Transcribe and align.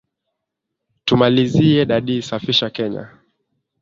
Tumalizie 1.05 1.85
daddy 1.85 2.21
safisha 2.21 2.67
Kenya. 2.69 3.05